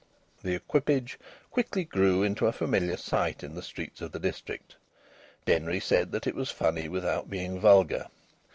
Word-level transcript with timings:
The 0.41 0.55
equipage 0.55 1.19
quickly 1.51 1.83
grew 1.83 2.23
into 2.23 2.47
a 2.47 2.51
familiar 2.51 2.97
sight 2.97 3.43
in 3.43 3.53
the 3.53 3.61
streets 3.61 4.01
of 4.01 4.11
the 4.13 4.19
district. 4.19 4.77
Denry 5.45 5.79
said 5.79 6.11
that 6.11 6.25
it 6.25 6.33
was 6.33 6.49
funny 6.49 6.89
without 6.89 7.29
being 7.29 7.59
vulgar. 7.59 8.07